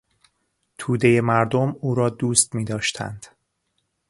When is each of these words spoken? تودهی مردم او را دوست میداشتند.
تودهی 0.77 1.21
مردم 1.21 1.75
او 1.79 1.95
را 1.95 2.09
دوست 2.09 2.55
میداشتند. 2.55 3.27